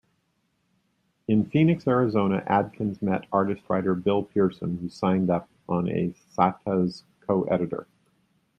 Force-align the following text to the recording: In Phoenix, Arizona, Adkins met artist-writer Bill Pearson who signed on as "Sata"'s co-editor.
In 1.27 1.45
Phoenix, 1.51 1.85
Arizona, 1.87 2.41
Adkins 2.47 3.03
met 3.03 3.27
artist-writer 3.31 3.93
Bill 3.93 4.23
Pearson 4.23 4.79
who 4.79 4.89
signed 4.89 5.29
on 5.69 5.87
as 5.89 6.15
"Sata"'s 6.35 7.03
co-editor. 7.27 7.85